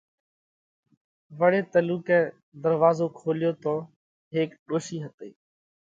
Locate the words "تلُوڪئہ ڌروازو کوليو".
1.71-3.51